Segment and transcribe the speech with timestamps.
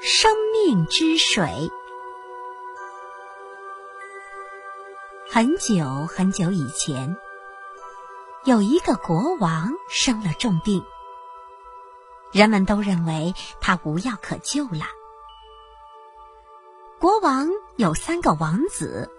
[0.00, 1.70] 生命之水。
[5.28, 7.16] 很久很久以前，
[8.44, 10.84] 有一个国王生了重病，
[12.30, 14.86] 人们都认为他无药可救了。
[17.00, 19.10] 国王有三个王子，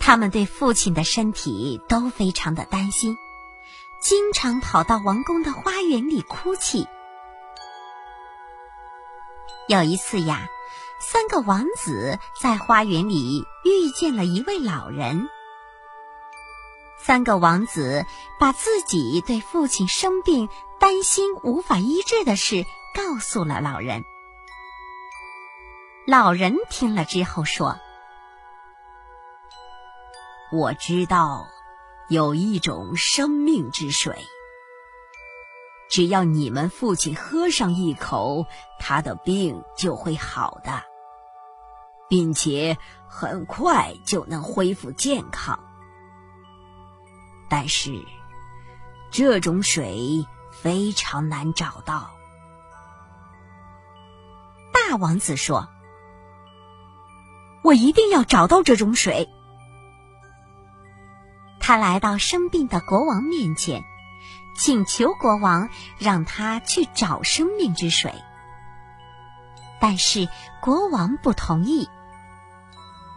[0.00, 3.16] 他们对父亲的身体都非常的担心，
[4.00, 6.86] 经常跑到王宫的花园里哭泣。
[9.68, 10.48] 有一次呀，
[11.00, 15.28] 三个王子在花园里遇见了一位老人。
[16.98, 18.06] 三个王子
[18.38, 20.48] 把自己对父亲生病、
[20.78, 24.04] 担心无法医治的事告诉了老人。
[26.06, 27.76] 老人听了之后说
[30.52, 31.48] ：“我知道
[32.08, 34.26] 有一种生命之水。”
[35.88, 38.46] 只要你们父亲喝上一口，
[38.78, 40.82] 他的病就会好的，
[42.08, 42.76] 并且
[43.08, 45.58] 很快就能恢复健康。
[47.48, 48.04] 但是，
[49.12, 52.10] 这种水非常难找到。
[54.72, 55.68] 大王子说
[57.62, 59.28] ：“我一定要找到这种水。”
[61.60, 63.84] 他来到生病的国王面前。
[64.58, 65.68] 请求国王
[65.98, 68.14] 让他去找生命之水，
[69.80, 70.28] 但是
[70.60, 71.88] 国王不同意。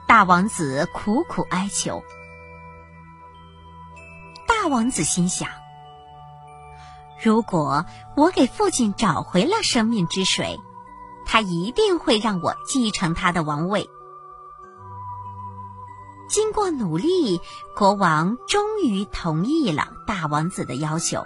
[0.07, 2.03] 大王子苦苦哀求。
[4.47, 5.49] 大王子心想：
[7.21, 10.59] 如果我给父亲找回了生命之水，
[11.25, 13.89] 他一定会让我继承他的王位。
[16.29, 17.41] 经过努力，
[17.75, 21.25] 国王终于同意了大王子的要求。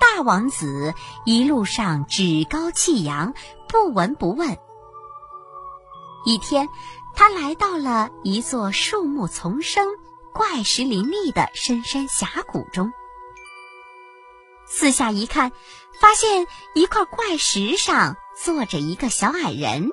[0.00, 3.34] 大王子一路上趾高气扬，
[3.68, 4.58] 不闻不问。
[6.24, 6.68] 一天，
[7.14, 9.86] 他来到了一座树木丛生、
[10.32, 12.92] 怪石林立的深山峡谷中。
[14.66, 15.52] 四下一看，
[16.00, 19.90] 发现一块怪石上坐着一个小矮人。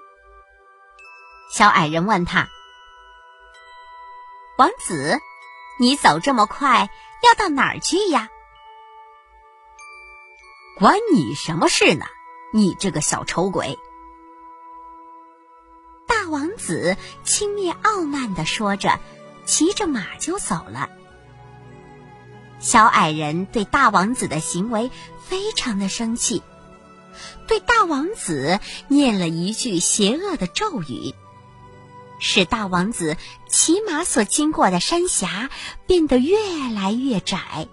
[1.51, 2.47] 小矮人问他
[4.57, 5.19] ：“王子，
[5.79, 6.89] 你走这么快，
[7.23, 8.29] 要到哪儿去呀？”
[10.77, 12.05] 关你什么事呢？
[12.51, 13.79] 你这个小丑鬼！
[16.07, 18.99] 大王子轻蔑傲慢的说着，
[19.45, 20.89] 骑着马就走了。
[22.59, 26.43] 小矮人对大王子的行为非常的生气，
[27.47, 31.13] 对大王子念了一句邪恶的咒语，
[32.23, 33.17] 使大王子
[33.47, 35.49] 骑马所经过的山峡
[35.85, 36.37] 变得越
[36.73, 37.67] 来越窄。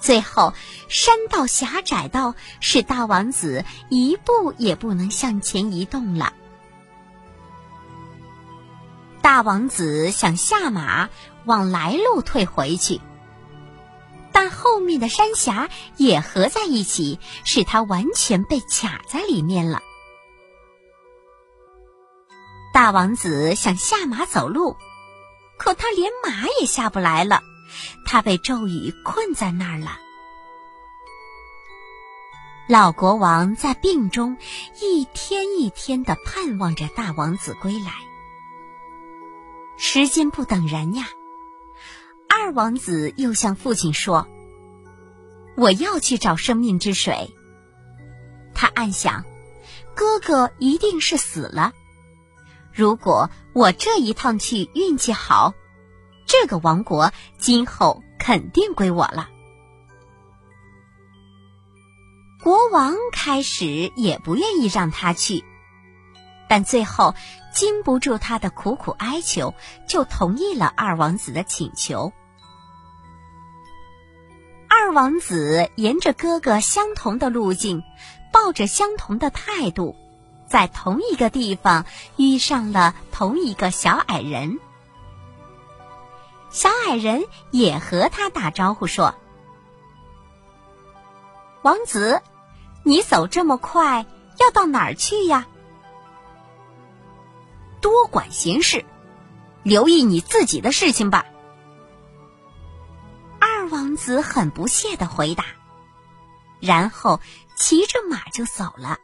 [0.00, 0.54] 最后，
[0.88, 6.32] 山道狭窄到使大王子一步也不能向前移动了。
[9.20, 11.10] 大王子想下马
[11.44, 13.00] 往来路退回去，
[14.30, 19.82] 但后面的山峡也合在一起，使他完全被卡在里面了。
[22.74, 24.76] 大王子想下马走路，
[25.56, 27.40] 可他连马也下不来了。
[28.04, 30.00] 他被咒语困在那儿了。
[32.66, 34.36] 老国王在病中
[34.82, 37.92] 一天一天的盼望着大王子归来。
[39.76, 41.06] 时间不等人呀，
[42.28, 44.26] 二王子又向父亲说
[45.56, 47.32] ：“我要去找生命之水。”
[48.52, 49.24] 他暗想，
[49.94, 51.72] 哥哥一定是死了。
[52.74, 55.54] 如果我这一趟去运气好。
[56.26, 59.28] 这个王国今后肯定归我了。
[62.42, 65.44] 国王开始也不愿意让他去，
[66.48, 67.14] 但最后
[67.52, 69.54] 经不住他的苦苦哀求，
[69.86, 72.12] 就同意了二王子的请求。
[74.68, 77.82] 二王子沿着哥哥相同的路径，
[78.32, 79.94] 抱着相同的态度，
[80.54, 81.84] 在同一个地方
[82.16, 84.60] 遇上了同一个小矮人。
[86.48, 89.16] 小矮人也和他打招呼说
[91.62, 92.22] ：“王子，
[92.84, 94.06] 你走这么快，
[94.38, 95.48] 要到哪儿去呀？
[97.80, 98.84] 多管闲事，
[99.64, 101.26] 留意你自己的事情吧。”
[103.42, 105.46] 二王子很不屑的回答，
[106.60, 107.20] 然后
[107.56, 109.00] 骑着马就走了。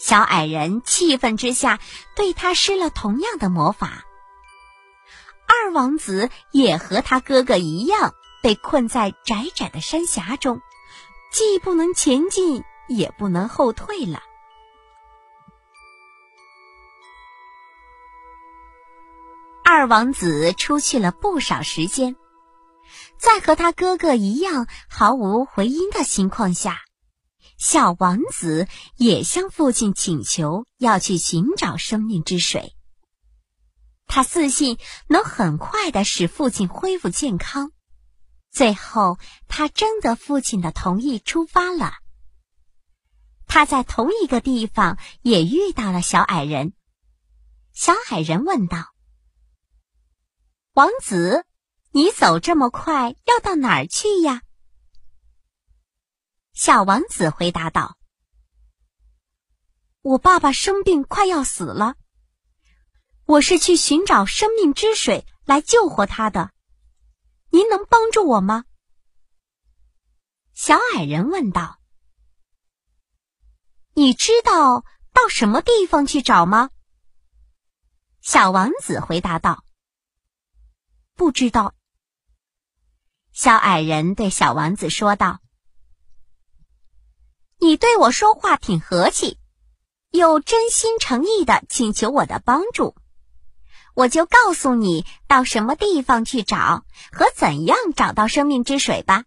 [0.00, 1.78] 小矮人气愤之下，
[2.16, 4.06] 对他施了同样的魔法。
[5.46, 10.62] 二王子也和他哥哥一样被困在窄窄的山峡中，
[11.30, 14.22] 既不能前进，也不能后退了。
[19.62, 22.16] 二王子出去了不少时间，
[23.18, 26.80] 在和他哥哥一样毫无回音的情况下，
[27.60, 32.74] 小王子也向父亲请求要去寻找生命之水。
[34.06, 34.78] 他自信
[35.08, 37.70] 能很快的使父亲恢复健康。
[38.50, 41.92] 最后，他征得父亲的同意出发了。
[43.46, 46.72] 他在同一个地方也遇到了小矮人。
[47.74, 48.94] 小矮人问道。
[50.72, 51.44] 王子，
[51.92, 54.40] 你走这么快，要到哪儿去呀？
[56.62, 57.96] 小王子回答道
[60.02, 61.94] ：“我爸爸生病，快要死了。
[63.24, 66.52] 我是去寻找生命之水来救活他的。
[67.48, 68.66] 您能帮助我吗？”
[70.52, 71.80] 小矮人问道
[73.96, 74.84] ：“你知道
[75.14, 76.68] 到什么地方去找吗？”
[78.20, 79.64] 小王子回答道。
[81.14, 81.74] 不知道。
[83.32, 85.40] 小矮人对小王子说道
[87.60, 89.38] ：“你对我说话挺和气，
[90.10, 92.96] 又真心诚意的请求我的帮助，
[93.94, 99.24] 我就告诉你到什么地方去找和怎样找到生命之水吧。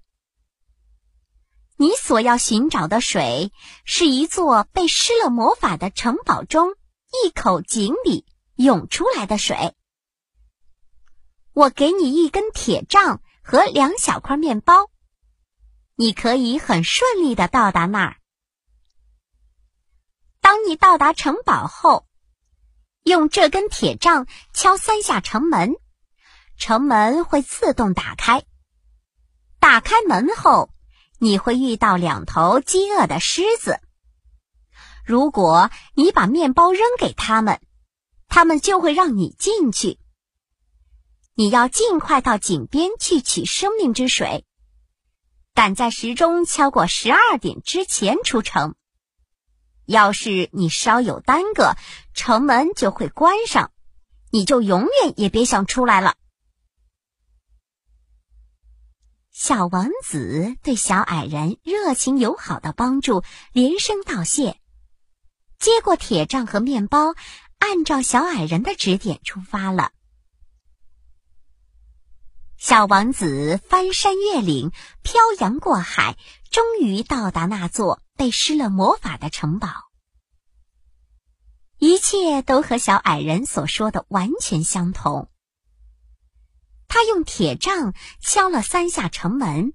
[1.77, 3.51] 你所要寻找的水
[3.85, 6.71] 是一座被施了魔法的城堡中
[7.23, 8.25] 一口井里
[8.55, 9.75] 涌出来的水。”
[11.53, 14.89] 我给你一根铁杖和两小块面包，
[15.95, 18.17] 你可以很顺利的到达那儿。
[20.43, 22.05] 当你到达城堡后，
[23.03, 25.75] 用这根铁杖敲三下城门，
[26.57, 28.43] 城门会自动打开。
[29.61, 30.69] 打开门后，
[31.17, 33.79] 你会遇到两头饥饿的狮子。
[35.05, 37.61] 如果你把面包扔给他们，
[38.27, 39.97] 他们就会让你进去。
[41.35, 44.45] 你要尽快到井边去取生命之水，
[45.53, 48.75] 赶在时钟敲过十二点之前出城。
[49.85, 51.75] 要是你稍有耽搁，
[52.13, 53.71] 城门就会关上，
[54.31, 56.15] 你就永远也别想出来了。
[59.31, 64.59] 小王子对小矮人热情友好的帮助连声道谢，
[65.57, 67.15] 接过铁杖和面包，
[67.57, 69.91] 按照小矮人的指点出发了。
[72.57, 74.71] 小王子翻山越岭，
[75.01, 76.15] 漂洋过海，
[76.51, 79.69] 终于到达那座被施了魔法的城堡。
[81.77, 85.29] 一切都和小矮人所说的完全相同。
[86.87, 89.73] 他用铁杖敲了三下城门，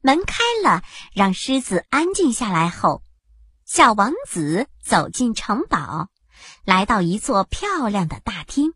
[0.00, 0.82] 门开了，
[1.12, 3.02] 让狮子安静下来后，
[3.64, 6.10] 小王子走进城堡，
[6.64, 8.74] 来到一座漂亮的大厅。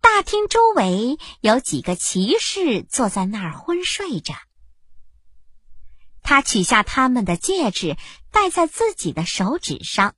[0.00, 4.34] 大厅周围有几个骑士坐在那儿昏睡着。
[6.22, 7.96] 他取下他们的戒指，
[8.30, 10.14] 戴在自己的手指上，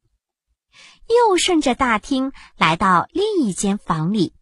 [1.09, 4.35] 又顺着大厅来到另一间房里，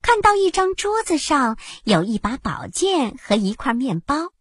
[0.00, 4.32] 看到一张桌子上有一把宝剑和一块面包，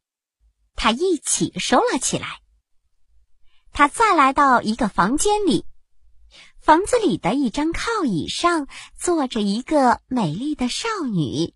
[0.76, 2.40] 他一起收了起来。
[3.74, 5.66] 他再来到一个房间里。
[6.62, 11.55] 房子里的一张靠椅上坐着一个美丽的少女。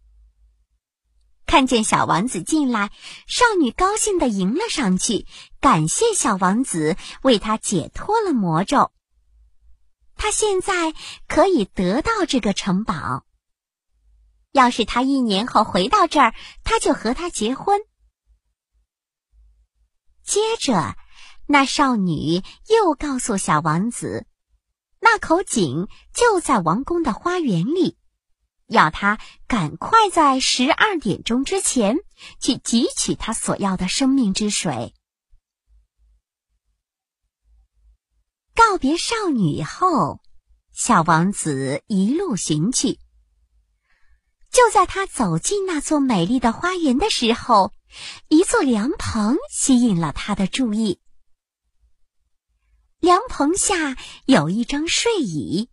[1.50, 2.92] 看见小王子进来，
[3.26, 5.26] 少女高兴的迎了上去，
[5.60, 8.92] 感谢小王子为她解脱了魔咒。
[10.16, 10.94] 她现在
[11.28, 13.26] 可以得到这个城堡。
[14.52, 17.82] 要是他一年后回到这儿，他就和他结婚。
[20.24, 20.96] 接着，
[21.48, 24.28] 那少女又告诉小王子。
[25.00, 27.98] 那口井就在王宫的花园里，
[28.70, 31.98] 要他赶快在十二点钟之前
[32.40, 34.94] 去汲取他所要的生命之水。
[38.54, 40.22] 告别少女后，
[40.72, 43.00] 小王子一路寻去。
[44.52, 47.74] 就在他走进那座美丽的花园的时候，
[48.28, 51.00] 一座凉棚吸引了他的注意。
[53.00, 55.70] 凉棚下有一张睡椅。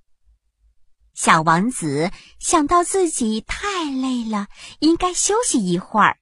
[1.16, 4.49] 小王子想到自己太累了，
[4.80, 6.18] 应该休息一会儿。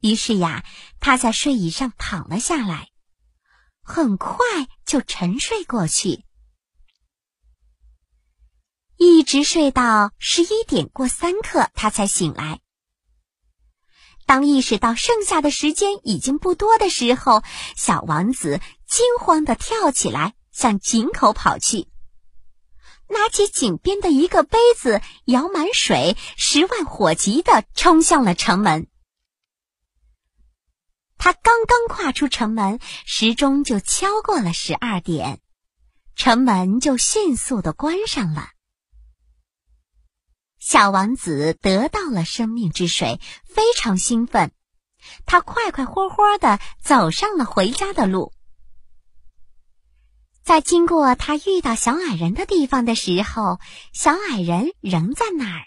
[0.00, 0.64] 于是呀，
[1.00, 2.90] 他在睡椅上躺了下来，
[3.82, 4.36] 很快
[4.86, 6.24] 就沉睡过去，
[8.96, 12.60] 一直睡到十一点过三刻，他才醒来。
[14.24, 17.42] 当意识到剩下的时间已经不多的时候，
[17.76, 21.88] 小王子惊慌地跳起来，向井口跑去，
[23.14, 28.88] 拿起井边的一个杯子，舀满水，十万火急地冲向了城门。
[31.16, 35.40] 他刚刚跨出城门，时钟就敲过了十二点，
[36.14, 38.50] 城门就迅速的关上了。
[40.58, 44.52] 小王子得到了生命之水，非常兴奋，
[45.24, 48.33] 他快快活活的走上了回家的路。
[50.44, 53.58] 在经过他遇到小矮人的地方的时候，
[53.92, 55.64] 小矮人仍在那儿。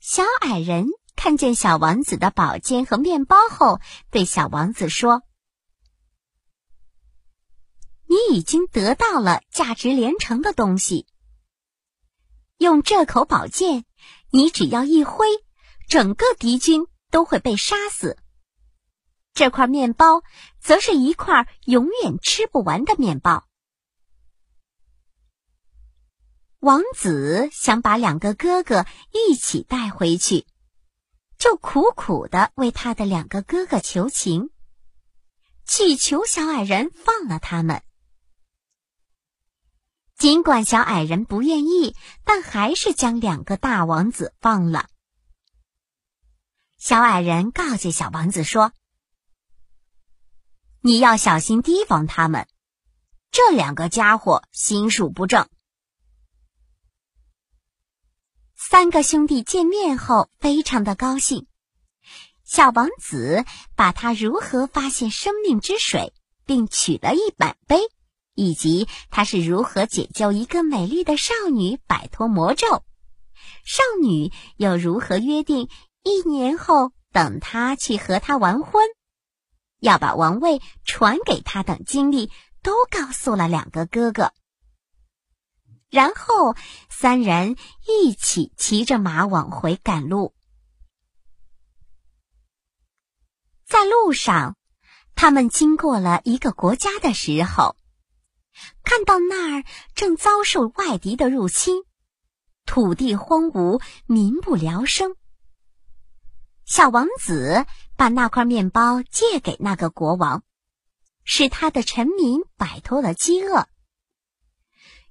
[0.00, 0.88] 小矮人。
[1.14, 5.22] 看见小王子的宝剑和面包后，对小王子说
[8.08, 11.06] ：“你已经得到了价值连城的东西。
[12.56, 13.84] 用这口宝剑，
[14.30, 15.26] 你只要一挥，
[15.86, 18.18] 整个敌军都会被杀死。
[19.34, 20.22] 这块面包，
[20.60, 23.46] 则是一块永远吃不完的面包。”
[26.60, 30.46] 王子想把两个哥哥一起带回去。
[31.38, 34.50] 就苦苦的为他的两个哥哥求情，
[35.64, 37.82] 祈求小矮人放了他们。
[40.16, 44.88] 尽管小矮人不愿意，但还是将两个大王子放了。
[46.78, 48.72] 小矮人告诫小王子说
[50.84, 52.48] ：“你要小心提防他们，
[53.30, 55.48] 这两个家伙心术不正。”
[58.58, 61.46] 三个兄弟见面后，非常的高兴。
[62.44, 63.44] 小王子
[63.76, 66.12] 把他如何发现生命之水，
[66.46, 67.78] 并取了一百杯，
[68.34, 72.82] 以及他是如何解救一个美丽的少女摆脱魔咒，
[73.64, 75.68] 少女又如何约定
[76.02, 78.84] 一年后等他去和他完婚，
[79.82, 82.30] 要把王位传给他等经历，
[82.62, 84.32] 都告诉了两个哥哥。
[85.90, 86.54] 然后，
[86.88, 87.56] 三人
[87.88, 90.34] 一起骑着马往回赶路。
[93.66, 94.56] 在路上，
[95.16, 97.74] 他们经过了一个国家的时候，
[98.84, 99.64] 看到那儿
[99.96, 101.82] 正遭受外敌的入侵，
[102.64, 105.16] 土地荒芜，民不聊生。
[106.72, 107.66] 小王子
[107.98, 110.42] 把那块面包借给那个国王，
[111.22, 113.68] 使他的臣民摆脱了饥饿。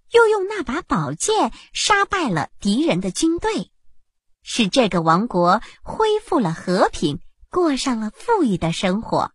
[0.10, 3.72] 又用那把宝剑杀败了敌人的军队，
[4.42, 7.20] 使这个王国恢复了和平，
[7.52, 9.32] 过上了富裕的生活。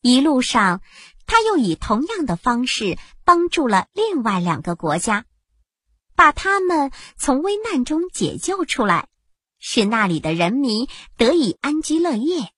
[0.00, 0.80] 一路上，
[1.26, 5.26] 他又以同样的方式帮助了另外两个国家，
[6.16, 9.08] 把他们从危难中解救出来，
[9.58, 12.52] 使那里的人民得以安居乐业。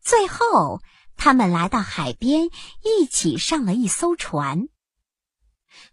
[0.00, 0.80] 最后。
[1.18, 2.50] 他们来到海边，
[2.84, 4.68] 一起上了一艘船。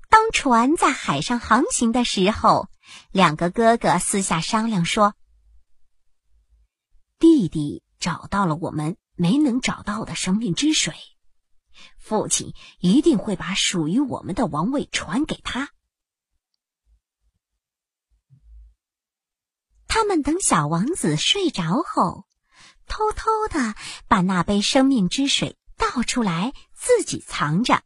[0.09, 2.67] 当船在海上航行的时候，
[3.09, 5.15] 两个哥哥私下商量说
[7.17, 10.93] ：“弟弟找到了我们没能找到的生命之水，
[11.98, 15.70] 父亲一定会把属于我们的王位传给他。”
[19.88, 22.25] 他们等小王子睡着后。
[22.86, 23.75] 偷偷的
[24.10, 27.82] 把那杯生命之水倒出来，自己藏着，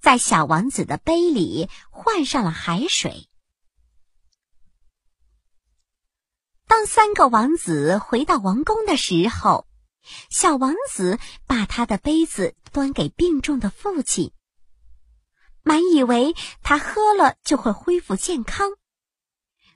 [0.00, 3.26] 在小王子的杯里换上了海水。
[6.66, 9.65] 当三个王子回到王宫的时候，
[10.30, 14.32] 小王子把他的杯子端给病重的父亲，
[15.62, 18.70] 满以为他喝了就会恢复健康，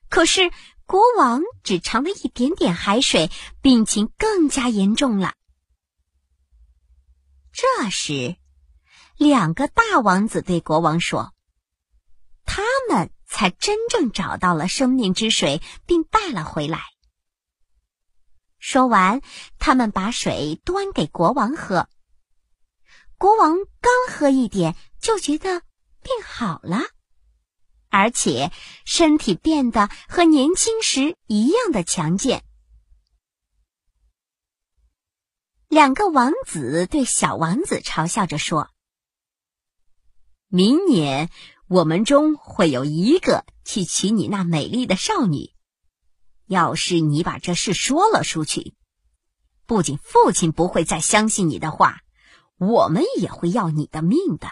[0.09, 0.51] 可是。
[0.91, 3.31] 国王只尝了一点点海水，
[3.63, 5.35] 病情更加严重了。
[7.53, 8.35] 这时，
[9.17, 11.33] 两个大王子对国王说
[12.45, 16.81] ：“他们才真正找到了生命之水，并带了回来。”
[18.61, 19.21] 说完，
[19.59, 21.89] 他们把水端给国王喝。
[23.19, 25.63] 国王刚喝一点，就觉得
[26.03, 26.83] 病好了。
[27.89, 28.53] 而且
[28.85, 32.45] 身体变得和年轻时一样的强健。
[35.67, 38.71] 两个王子对小王子嘲笑着说
[40.47, 41.31] ：“明年
[41.67, 45.53] 我们中会有一个去娶你那美丽的少女。
[46.51, 48.75] 要是你把这事说了出去，
[49.67, 52.01] 不仅父亲不会再相信你的话，
[52.57, 54.51] 我们也会要你的命的。”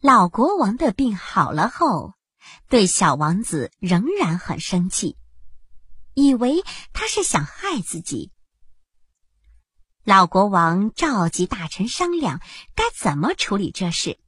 [0.00, 2.14] 老国王的病好了后，
[2.68, 5.16] 对小王子仍然很生气，
[6.14, 8.30] 以为他是想害自己。
[10.04, 12.40] 老国王召集大臣商量
[12.76, 14.20] 该怎么处理这事。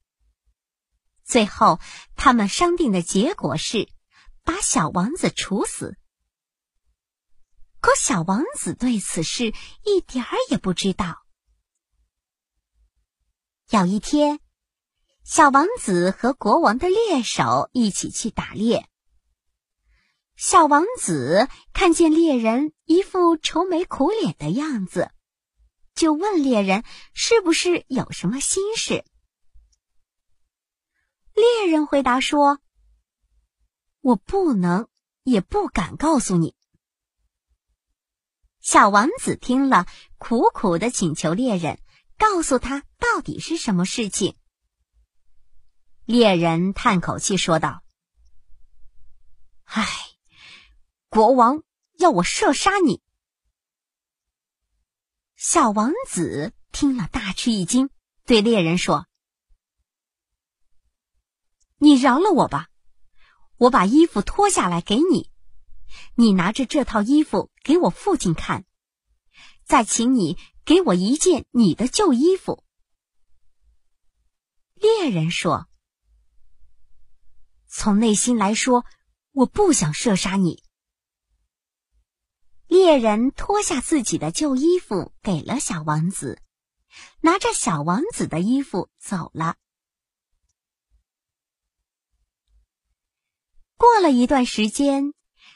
[1.28, 1.78] 最后，
[2.16, 3.90] 他们商定的结果是
[4.44, 5.98] 把小王子处死。
[7.80, 9.52] 可小王子对此事
[9.84, 11.18] 一点儿也不知道。
[13.68, 14.40] 有一天，
[15.22, 18.88] 小王子和国王的猎手一起去打猎。
[20.34, 25.10] 小王子看见猎人一副愁眉苦脸的样子，
[25.94, 29.04] 就问猎人是不是有什么心事。
[31.38, 32.60] 猎人回答说
[34.02, 34.88] ：“我不能，
[35.22, 36.54] 也不敢告诉你。”
[38.60, 39.86] 小王子听了，
[40.18, 41.80] 苦苦的请求猎人
[42.18, 44.36] 告诉他到底是什么事情。
[46.04, 47.82] 猎人叹口气说道
[49.64, 49.86] ：“唉，
[51.08, 51.62] 国王
[51.98, 53.00] 要我射杀你。”
[55.36, 57.90] 小王子听了大吃一惊，
[58.24, 59.06] 对猎人说
[61.78, 62.68] ：“你饶了我吧，
[63.56, 65.30] 我把衣服脱下来给你。”
[66.16, 68.66] 你拿着这套衣服给我父亲看，
[69.64, 72.62] 再请你给我一件你的旧衣服。
[74.74, 75.66] 猎人说
[77.66, 78.84] ：“从内心来说，
[79.32, 80.62] 我不想射杀你。”
[82.68, 86.42] 猎人脱下自己的旧衣服给了小王子，
[87.22, 89.56] 拿着小王子的衣服走了。
[93.98, 95.12] 过了一段时间。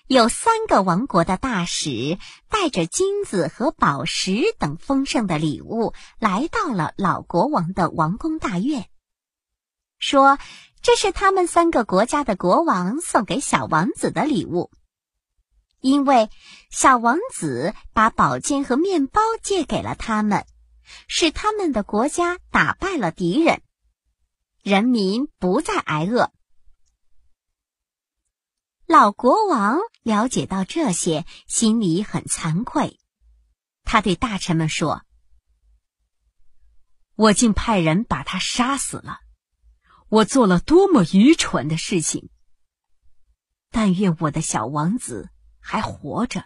[0.09, 2.19] 有三个王国的大使
[2.51, 8.89] 带着金子和宝石等丰盛的礼物来到了老国王的王宫大院，
[9.97, 10.41] 说
[10.83, 14.73] 这是他们三个国家的国王送给小王子的礼物，
[15.81, 16.28] 因为
[16.69, 20.45] 小王子把宝剑和面包借给了他们，
[21.07, 23.63] 使他们的国家打败了敌人，
[24.65, 26.33] 人民不再挨饿。
[28.93, 33.00] 老国王了解到这些，心里很惭愧。
[33.85, 35.07] 他对大臣们说
[37.17, 39.21] ：“我竟派人把他杀死了，
[40.11, 42.28] 我做了多么愚蠢的事情！
[43.71, 46.45] 但愿我的小王子还活着。”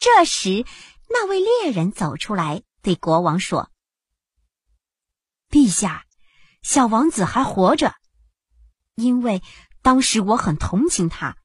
[0.00, 0.64] 这时，
[1.10, 3.70] 那位猎人走出来，对国王说
[5.52, 6.06] ：“陛下，
[6.62, 7.94] 小王子还活着。”
[8.94, 9.42] 因为
[9.80, 11.36] 当时我很同情他，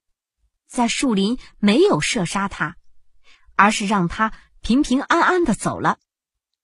[0.67, 2.75] 在树林没有射杀他，
[3.55, 5.97] 而是让他平平安安的走了，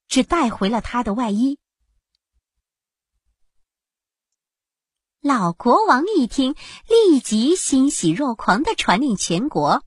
[0.07, 1.57] 只带回了他的外衣。
[5.21, 6.53] 老国王一听，
[6.87, 9.85] 立即欣喜若狂的传令全国：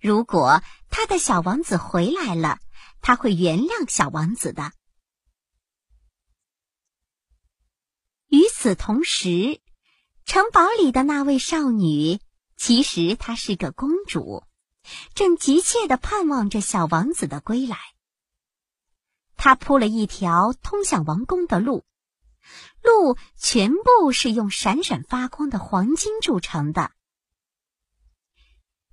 [0.00, 2.58] 如果他的小王子回来了，
[3.00, 4.72] 他会原谅小王子的。
[8.26, 9.62] 与此同时。
[10.24, 12.18] 城堡里的那位少女，
[12.56, 14.42] 其实她是个公主，
[15.14, 17.76] 正急切的盼望着小王子的归来。
[19.36, 21.84] 她铺了一条通向王宫的路，
[22.82, 26.90] 路全部是用闪闪发光的黄金铸成的。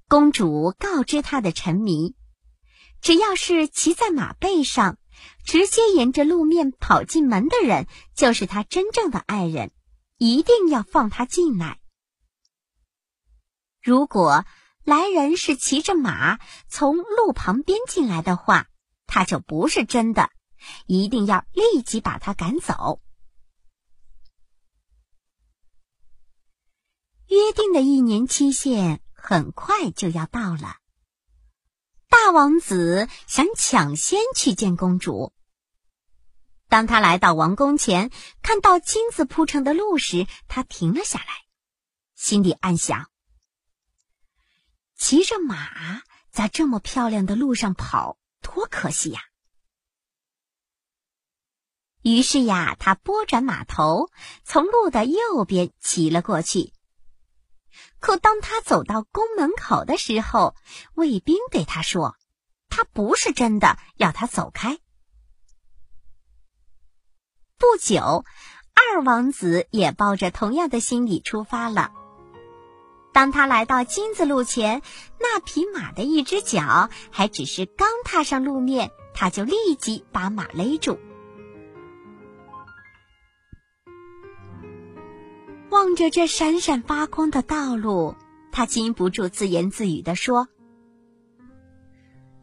[0.10, 2.14] 公主告知她的臣民，
[3.02, 4.98] 只要是骑在马背上，
[5.46, 9.72] 直接沿着路面跑进门的人，就是她真正的爱人。
[10.22, 11.80] 一定要放他进来。
[13.82, 14.46] 如果
[14.84, 18.68] 来人是骑着马从路旁边进来的话，
[19.08, 20.30] 他就不是真的，
[20.86, 23.02] 一定要立即把他赶走。
[27.26, 30.78] 约定的一年期限很快就要到了，
[32.10, 35.34] 大王子想抢先去见公主。
[36.72, 41.26] 当他来到王宫前，看到金子铺成的路时，他停了下来，
[42.16, 43.12] 心里暗想：
[44.96, 49.20] 骑着马在这么漂亮的路上跑，多可惜呀！
[52.04, 54.10] 于是呀，他拨转马头，
[54.46, 56.72] 从路的右边骑了过去。
[58.00, 60.56] 可当他走到宫门口的时候，
[60.94, 62.16] 卫兵对他说
[62.72, 64.80] ：“他不是真的，要他走开。”
[67.62, 68.26] 不久，
[68.74, 71.92] 二王子也抱着同样的心理出发了。
[73.14, 74.82] 当他来到金子路前，
[75.20, 80.98] 那匹马的一只脚还只是刚踏上路面，他就立即把马勒住。
[85.70, 88.16] 望着这闪闪发光的道路，
[88.52, 90.48] 他禁不住自言自语地说：“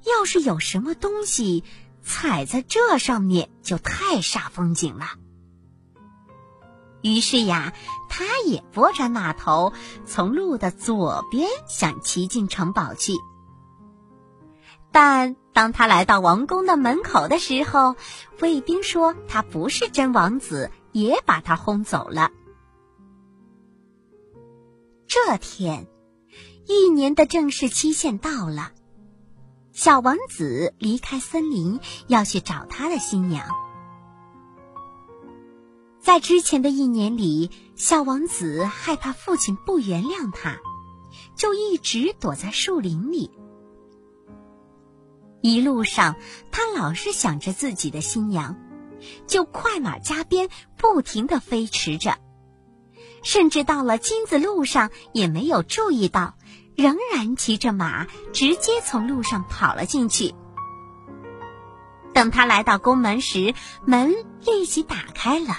[0.07, 1.64] 要是有什么东西
[2.08, 5.06] 踩在这上面，就太煞风景了。”
[7.02, 7.74] 于是呀，
[8.08, 9.72] 他也拨着马头，
[10.04, 13.12] 从路的左边想骑进城堡去。
[14.90, 17.94] 但当他来到王宫的门口的时候，
[18.40, 22.32] 卫兵说他不是真王子，也把他轰走了。
[25.06, 25.86] 这天，
[26.66, 28.72] 一年的正式期限到了，
[29.78, 33.46] 小王子离开森林，要去找他的新娘。
[36.00, 40.58] 在之前的一年里，小王子害怕父亲不原谅他，
[41.36, 43.30] 就一直躲在树林里。
[45.42, 46.16] 一路上，
[46.50, 48.56] 他老是想着自己的新娘，
[49.28, 52.18] 就快马加鞭，不停的飞驰着。
[53.22, 56.36] 甚至到了金子路上，也没有注意到，
[56.78, 60.32] 仍然骑着马，直接从路上跑了进去。
[62.14, 63.52] 等他来到宫门时，
[63.84, 64.14] 门
[64.46, 65.56] 立即打开了，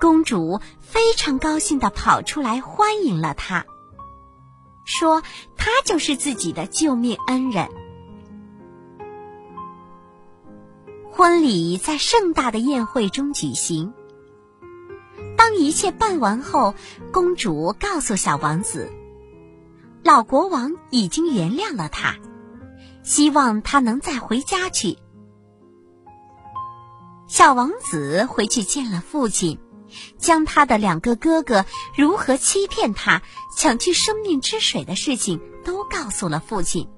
[0.00, 3.64] 公主非常高兴的跑出来欢迎了他，
[4.84, 5.22] 说
[5.56, 7.68] 他就是自己的救命恩人。
[11.12, 13.92] 婚礼在盛大的宴会中举行。
[15.36, 16.74] 当一切办完后，
[17.12, 18.90] 公主告诉小王子，
[20.04, 22.16] 老国王已经原谅了他，
[23.02, 24.98] 希望他能再回家去。
[27.26, 29.58] 小王子回去见了父亲，
[30.16, 33.22] 将他的两个哥哥如何欺骗他、
[33.54, 36.88] 抢去生命之水的事情都告诉了父亲，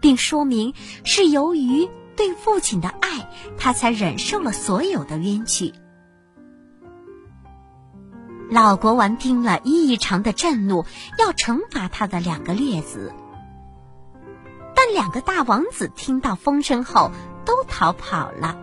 [0.00, 3.28] 并说明是由于对父亲的爱，
[3.58, 5.74] 他才忍受了所有的冤屈。
[8.48, 10.84] 老国王听了异常的震怒，
[11.18, 13.12] 要惩罚他的两个劣子。
[14.74, 17.10] 但两个大王子听到风声后，
[17.44, 18.56] 都逃跑了。